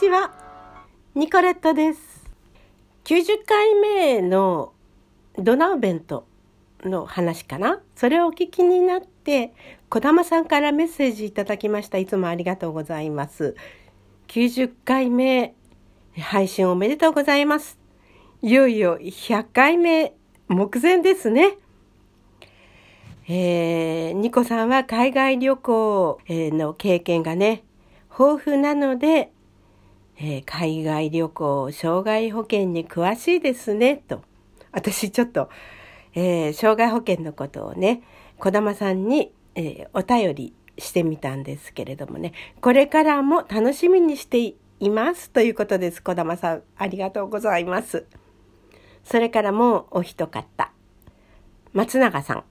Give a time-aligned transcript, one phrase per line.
[0.00, 0.32] ちは。
[1.14, 2.00] ニコレットです。
[3.04, 4.72] 90回目の
[5.36, 6.26] ドナウベント
[6.82, 9.52] の話かなそれをお聞きになって、
[9.90, 11.98] 小玉さんからメッセージいただきました。
[11.98, 13.54] いつもありがとうございます。
[14.28, 15.54] 90回目
[16.18, 17.78] 配信おめでとうございます。
[18.40, 20.14] いよいよ100回目
[20.48, 21.58] 目前ですね。
[23.28, 27.64] えー、ニコさんは海外旅行の経験がね、
[28.18, 29.30] 豊富なので、
[30.22, 34.22] えー、海外旅行、障害保険に詳しいですね、と。
[34.70, 35.48] 私ちょっと、
[36.14, 38.02] えー、障害保険のことをね、
[38.38, 46.02] 小玉さんに、えー、お便りしてみたんですけれどもね、これからも楽しみにしていますということです。
[46.02, 48.04] 小玉さん、ありがとうございます。
[49.04, 50.70] それからもうお一方、
[51.72, 52.44] 松永さん。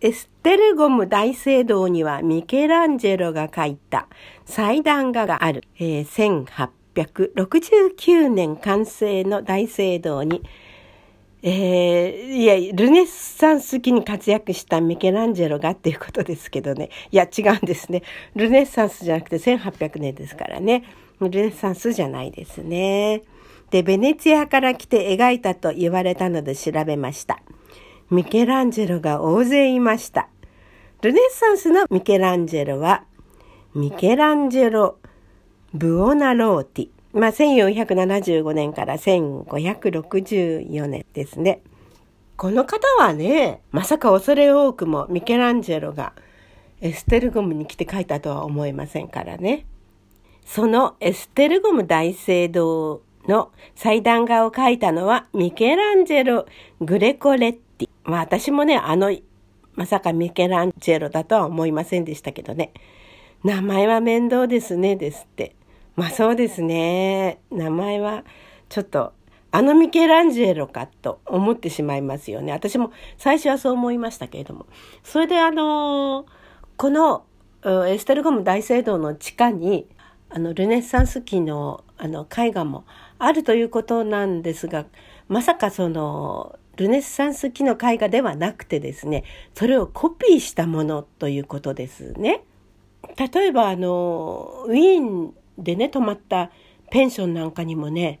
[0.00, 4.06] エステルゴム大聖堂にはミケランジェロが描いた
[4.44, 6.04] 祭壇画がある、えー、
[6.94, 10.42] 1869年完成の大聖堂に、
[11.42, 16.90] えー、いや、ルネサンス期に活躍したミケランジェロがっていうことですけどね。
[17.12, 18.02] いや、違うんですね。
[18.34, 20.84] ルネサンスじゃなくて1800年ですからね。
[21.20, 23.22] ルネサンスじゃないですね。
[23.70, 27.40] で、ベネツィアから来て描いたと言われたので調べました。
[28.10, 30.28] ミケランジェロが大勢いました。
[31.02, 33.04] ルネッサンスのミケランジェロは、
[33.74, 34.97] ミケランジェロ・
[35.78, 36.88] ブオナローティ。
[37.12, 41.62] まあ、1475年から1564年ですね。
[42.36, 46.12] この方はね、まさか恐れ多くもミケランジェロが
[46.80, 49.66] エステルゴムに来て書いたとは思いませんからね。
[50.44, 56.46] そのエステルゴム大聖堂の祭壇画を描いたのはミケランジェロ・
[56.80, 57.88] グレコレッティ。
[58.02, 59.16] まあ私もね、あの、
[59.74, 62.72] まさかミケランジェロだとは思いませんでしたけどね。
[63.44, 65.54] 名前は面倒ですね、ですって。
[65.98, 67.40] まあそうですね。
[67.50, 68.22] 名前は
[68.68, 69.14] ちょっと、
[69.50, 72.52] あのミケランジェロかと思ってしまいますよね。
[72.52, 74.66] 私も最初はそう思いましたけれども。
[75.02, 76.24] それであの、
[76.76, 77.24] この
[77.64, 79.88] エステルゴム大聖堂の地下に、
[80.30, 82.84] あの、ルネッサンス期のあの絵画も
[83.18, 84.86] あるということなんですが、
[85.26, 92.44] まさかその、ルネッサンス期の絵画ではなくてですね、それをコピーしたものということですね。
[93.16, 96.50] 例えばあの、ウィーンでね、泊まった
[96.90, 98.20] ペンションなんかにもね、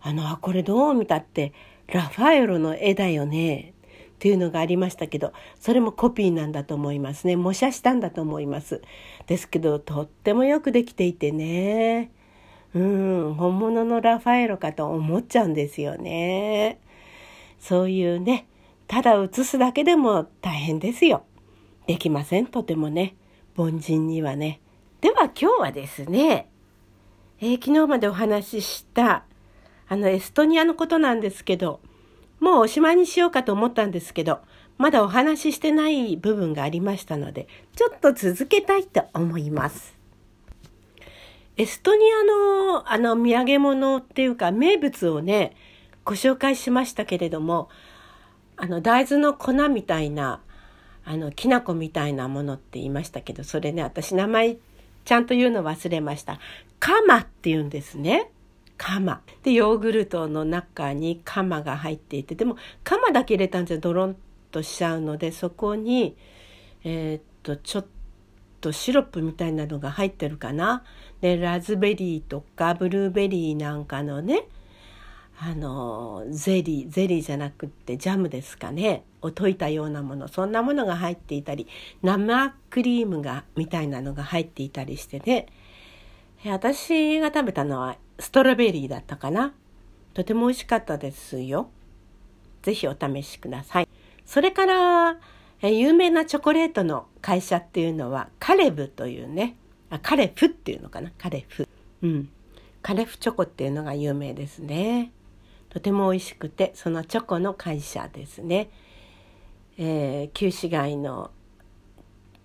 [0.00, 1.52] あの、あ、これどう見たって、
[1.88, 3.72] ラファエロの絵だよね。
[4.16, 7.36] っていうのがありましたけど、それもコピーなんだと思いますね。
[7.36, 8.80] 模写したんだと思います。
[9.26, 12.10] ですけど、とってもよくできていてね。
[12.74, 16.80] うん、本物のラファエロかと思っちゃうんですよね。
[17.58, 18.46] そういうね、
[18.86, 21.24] ただ写すだけでも大変ですよ。
[21.86, 23.16] できません、とてもね。
[23.56, 24.60] 凡人にはね。
[25.00, 26.48] では今日はですね、
[27.40, 29.24] えー、昨日までお話しした、
[29.88, 31.80] あの、エストニアのことなんですけど、
[32.40, 34.40] もうおしまいにしようかと思ったんですけど、
[34.78, 39.96] まだお話ししてない部分がありましたので、ちょっと続けたいと思います。
[41.56, 45.56] エストニアのあの土産物っていうか名物をね、
[46.04, 47.70] ご紹介しましたけれども、
[48.56, 50.42] あの大豆の粉みたいな、
[51.04, 54.58] あのきな粉みたいなものって言いましたけど、それね、私名前
[55.06, 56.38] ちゃんと言うの忘れました。
[56.80, 58.30] カマって言うんですね。
[58.76, 59.22] カマ。
[59.44, 64.16] で、ヨーグルトの中にカマが入っていて、でもカマだけ入れたんじゃドロン
[64.50, 66.16] としちゃうので、そこに、
[66.82, 67.86] えー、っと、ちょっ
[68.60, 70.82] とシロップみたいなのが入ってるかな。
[71.20, 74.48] で、ラズベリーとかブルーベリーなんかのね、
[75.38, 79.04] あの、ゼリー、ゼリーじゃなくってジャムですかね。
[79.22, 81.66] を溶いたようなもの、そんなものが入っていたり、
[82.02, 85.46] 生クリームが、みたいなのが入っていたりしてね。
[86.44, 89.52] 私が食べたのはストロベリーだったかな。
[90.14, 91.68] とても美味しかったですよ。
[92.62, 93.88] ぜひお試しください。
[94.24, 95.18] それから、
[95.62, 99.56] 有名なチョコレートの会社っていうのはカレブというね、
[99.90, 101.68] あカレフっていうのかな、カレフ。
[102.02, 102.28] うん。
[102.82, 105.12] カレフチョコっていうのが有名ですね。
[105.70, 108.70] とても美味しくて、そのチョコの会社ですね。
[109.78, 111.30] えー、旧市街の、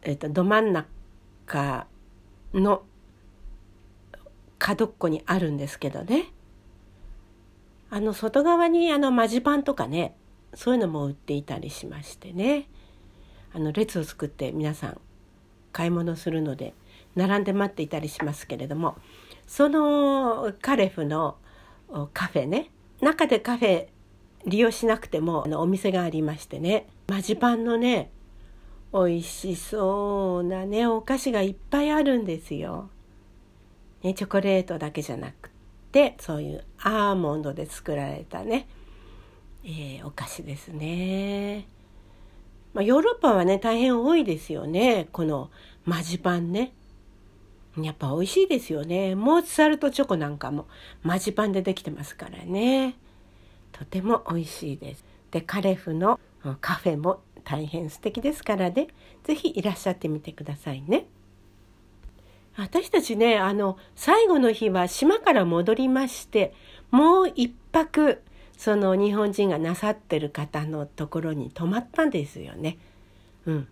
[0.01, 1.87] えーと、ど真ん中
[2.53, 2.83] の
[4.59, 6.25] 角っこにあるんですけどね。
[7.89, 10.15] あの外側にあのマジパンとかね、
[10.53, 12.67] そういうのも売っていたりしましてね。
[13.53, 15.01] あの列を作って皆さん
[15.71, 16.73] 買い物するので
[17.15, 18.97] 並んで待っていたりしますけれども
[19.47, 21.35] そのカレフの
[22.13, 22.71] カフェね
[23.01, 23.87] 中でカフェ
[24.45, 28.11] 利用しなくてもあのお店がありましてねマジパンのね
[28.93, 32.89] 美味しそうなねお菓子がいっぱいあるんですよ。
[34.03, 35.51] ね、チョコレートだけじゃなくっ
[35.91, 38.67] てそういうアーモンドで作られたね、
[39.63, 41.67] えー、お菓子ですね。
[42.73, 45.51] まあ、ヨーロッパはね大変多いですよねこの
[45.85, 46.73] マジパンね。
[47.77, 49.15] やっぱ美味しいですよね。
[49.15, 50.67] モーツァルトチョコなんかも
[51.03, 52.95] マジパンでできてますからね。
[53.71, 55.05] とても美味しいです。
[55.31, 56.19] でカレフの
[56.59, 58.87] カフェも大変素敵ですからね。
[59.23, 61.05] 是非いらっしゃってみてくださいね。
[62.57, 66.53] 私たちねあの最後の日は島から戻りまして
[66.91, 68.21] もう一泊
[68.57, 72.77] その日本人がなさってる方のところに泊まったんですよね。
[73.45, 73.67] うん、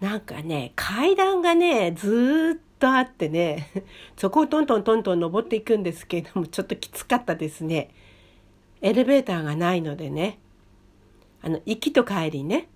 [0.00, 3.70] なんかね階段がねずっとあってね
[4.16, 7.90] そこをトントントントン登っていくんですけれどもちょっときつかったですね。
[8.82, 10.38] エレベーターがないのでね
[11.42, 12.68] あの行きと帰りね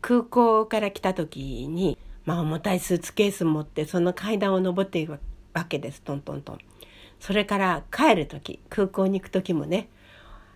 [0.00, 5.18] 空港から来た時にまあ、重たいスーツケース持ってその階段を上っていく
[5.52, 6.58] わけですトントントン。
[7.18, 9.88] それから帰る時空港に行く時もね、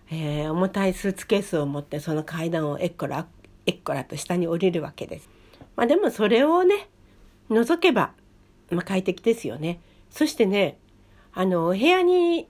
[0.09, 3.27] えー、重たいスーツケースを持ってその階段をえっこら
[3.65, 5.29] えっこらと下に降りるわけです。
[5.75, 6.89] まあ、でもそれをね
[7.49, 8.13] 除けば、
[8.69, 9.79] まあ、快適ですよね。
[10.09, 10.77] そしてね
[11.33, 12.47] あのお部屋に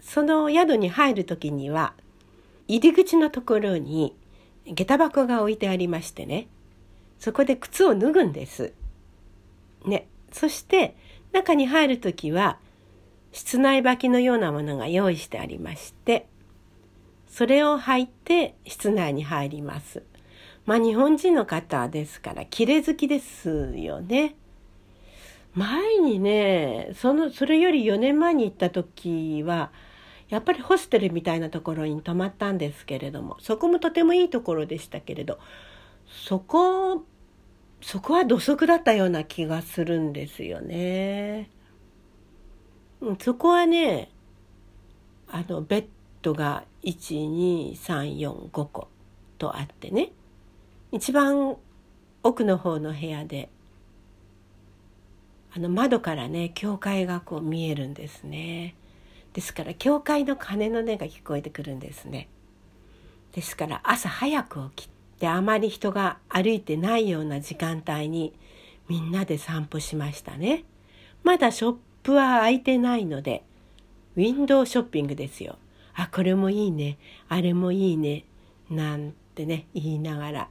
[0.00, 1.94] その宿に入る時には
[2.66, 4.14] 入り口のところに
[4.66, 6.48] 下駄箱が置いてありましてね
[7.18, 8.72] そこで靴を脱ぐんです。
[9.84, 10.06] ね。
[10.32, 10.96] そして
[11.32, 12.58] 中に入る時は
[13.32, 16.26] 室内履きのようなものが用意してありまして
[17.28, 20.02] それを履いて室内に入ります。
[20.68, 24.34] まあ日本人の方ですから綺麗好きですよね。
[25.54, 29.72] 前にねそのそれより4年前に行った時は
[30.28, 35.38] やっぱりホステルみたいなところに泊まったんですけれどもそこもとてもいいところでしたけれど
[36.06, 37.02] そこ
[37.80, 41.48] そこは土足だったような気がするんですよね。
[43.20, 44.10] そこはね
[45.28, 45.86] あのベッ
[46.20, 48.88] ドが12345個
[49.38, 50.12] とあってね
[50.90, 51.56] 一番
[52.22, 53.50] 奥の方の部屋で
[55.54, 58.74] あの窓からね教会がこう見えるんですね。
[59.34, 62.28] ですから教会の鐘の音が聞こえてくるんですね。
[63.32, 64.90] ですから朝早く起き
[65.20, 68.32] であまり人が歩いてないような時間帯に
[68.88, 70.64] みんなで散歩しましたね。
[71.22, 73.42] まだショップは開いてないので
[74.16, 75.58] ウィンドウショッピングですよ。
[75.94, 76.96] あこれもいいね
[77.28, 78.24] あれもいいね
[78.70, 80.48] なんてね言いながら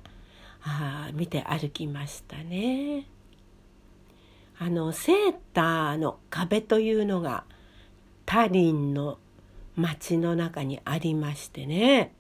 [0.68, 3.06] あ見て歩きましたね。
[4.60, 7.44] あのセーターの壁というのが
[8.26, 9.20] タリンの
[9.76, 12.12] 街の中にありましてね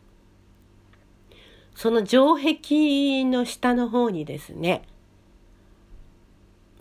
[1.76, 4.84] その城壁の下の方にですね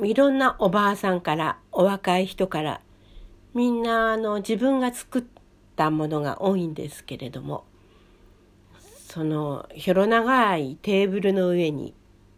[0.00, 2.80] いろんなおばあさんからお若い人から
[3.54, 5.24] みんなあの自分が作っ
[5.74, 7.64] たものが多いんですけれども
[9.16, 11.94] その広長いテーブルの上に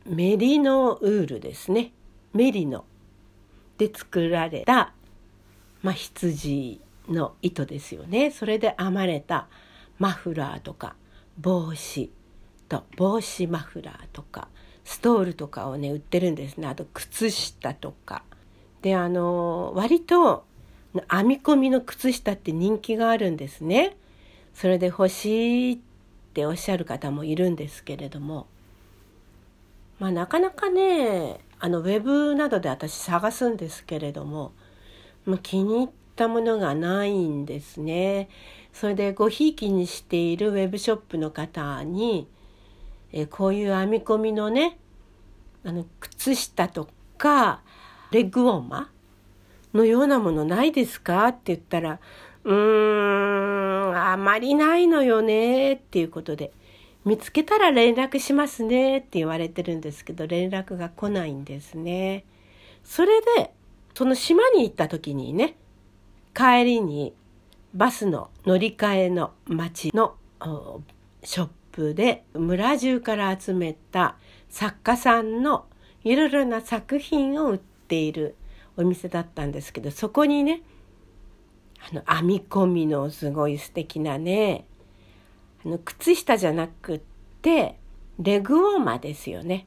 [0.06, 1.90] メリノウールですね
[2.32, 2.84] メリノ
[3.78, 4.92] で作られた、
[5.82, 9.48] まあ、羊の糸ですよねそれで編まれた
[9.98, 10.94] マフラーとか
[11.40, 12.12] 帽子
[12.68, 14.46] と帽子マフラーとか
[14.84, 18.22] ストールとかをね売ってるんですねあと靴下とか。
[18.82, 20.44] であの割と
[21.10, 23.96] 編み込みの靴下って人気があるんですね。
[24.54, 25.87] それで欲しいって
[26.38, 28.46] ておっしゃる方もいるんですけれども
[29.98, 34.52] まあなかなかねあのウェブなどで私探すんですけれども、
[35.24, 38.28] まあ、気に入ったものがないんですね。
[38.72, 42.28] それでごひいきにしているウェブショップの方に
[43.10, 44.78] え、こういう編み込みのね
[45.64, 47.62] あの靴下とか
[48.12, 51.98] レッグウォーマーのようなものないですかって言ったら
[52.44, 53.57] うーん
[54.12, 56.52] あまりないのよねっていうことで
[57.04, 62.24] 見つけたら連絡しますねって言われてるんですけど連絡が来ないんですね。
[62.84, 63.52] それで
[63.94, 65.56] その島に行った時にね
[66.34, 67.14] 帰りに
[67.74, 70.16] バスの乗り換えの町の
[71.22, 74.16] ショッププで村中から集めた
[74.50, 75.66] 作家さんの
[76.02, 78.34] いろいろな作品を売っている
[78.76, 80.62] お店だったんですけどそこにね
[81.90, 84.66] あの編み込みのすごい素敵なね
[85.64, 87.00] あの靴下じゃなくっ
[87.42, 87.78] て
[88.18, 89.66] レグウォーマーですよね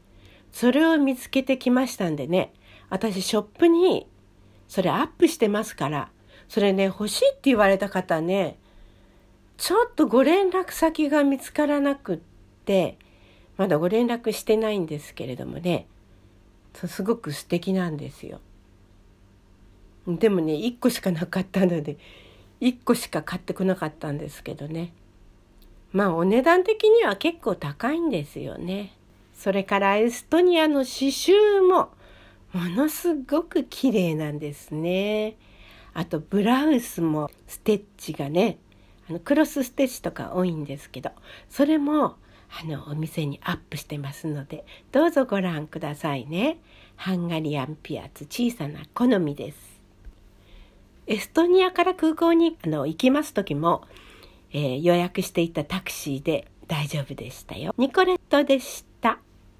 [0.51, 2.53] それを見つけてきましたんでね
[2.89, 4.07] 私ショップに
[4.67, 6.09] それアップしてますから
[6.49, 8.57] それね欲しいって言われた方ね
[9.57, 12.19] ちょっとご連絡先が見つからなくっ
[12.65, 12.97] て
[13.57, 15.87] まだご連絡してないんですけれどもね
[16.73, 18.39] すごく素敵なんですよ。
[20.07, 21.97] でもね1個しかなかったので
[22.59, 24.93] 1個しか買ってこなかったんですけどね
[25.91, 28.93] まあお値段的には結構高いんですよね。
[29.33, 31.33] それからエストニアの刺繍
[31.67, 31.89] も
[32.53, 35.35] ものすごく綺麗なんですね。
[35.93, 38.57] あとブラウスもステッチがね
[39.09, 41.11] あのクロスステッチとか多いんですけど
[41.49, 42.15] それも
[42.61, 46.59] あのお店にアップしてますのでどうぞご覧くださいね。
[46.95, 49.70] ハンガリアンピアツ小さな好みです。
[51.11, 53.83] エストニアから空港にあの行きます時も、
[54.53, 57.75] えー、予約していたタクシーで大丈夫でしたよ。
[57.77, 58.90] ニコレットでした。